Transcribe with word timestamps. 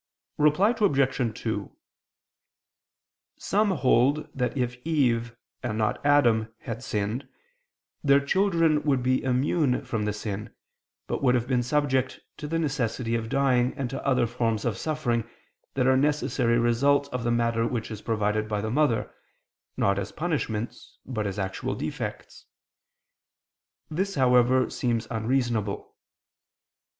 Reply 0.39 0.73
Obj. 0.79 1.41
2: 1.43 1.77
Some 3.37 3.69
hold 3.69 4.27
that 4.33 4.57
if 4.57 4.79
Eve, 4.83 5.35
and 5.61 5.77
not 5.77 6.03
Adam, 6.03 6.51
had 6.61 6.81
sinned, 6.81 7.27
their 8.03 8.19
children 8.19 8.81
would 8.81 9.03
be 9.03 9.23
immune 9.23 9.85
from 9.85 10.05
the 10.05 10.13
sin, 10.13 10.55
but 11.05 11.21
would 11.21 11.35
have 11.35 11.47
been 11.47 11.61
subject 11.61 12.19
to 12.37 12.47
the 12.47 12.57
necessity 12.57 13.13
of 13.13 13.29
dying 13.29 13.75
and 13.77 13.91
to 13.91 14.03
other 14.03 14.25
forms 14.25 14.65
of 14.65 14.75
suffering 14.75 15.23
that 15.75 15.85
are 15.85 15.91
a 15.93 15.97
necessary 15.97 16.57
result 16.57 17.07
of 17.13 17.23
the 17.23 17.29
matter 17.29 17.67
which 17.67 17.91
is 17.91 18.01
provided 18.01 18.49
by 18.49 18.59
the 18.59 18.71
mother, 18.71 19.13
not 19.77 19.99
as 19.99 20.11
punishments, 20.11 20.97
but 21.05 21.27
as 21.27 21.37
actual 21.37 21.75
defects. 21.75 22.47
This, 23.91 24.15
however, 24.15 24.67
seems 24.71 25.05
unreasonable. 25.11 25.93